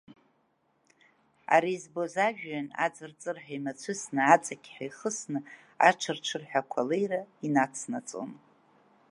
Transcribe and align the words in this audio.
Ари 1.55 1.75
збоз 1.83 2.13
ажәҩан 2.27 2.67
аҵыр-ҵырҳәа 2.85 3.53
имацәысны, 3.57 4.21
аҵықьҳәа 4.33 4.85
ихысны, 4.89 5.39
аҽыр-ҽырҳәа 5.89 6.59
ақәа 6.63 6.79
алеира 6.83 7.21
инацнаҵон. 7.45 8.31